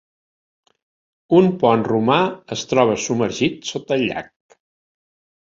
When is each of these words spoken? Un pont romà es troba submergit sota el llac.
Un 1.39 1.49
pont 1.63 1.83
romà 1.89 2.17
es 2.57 2.65
troba 2.73 2.97
submergit 3.05 3.71
sota 3.75 4.01
el 4.01 4.09
llac. 4.09 4.59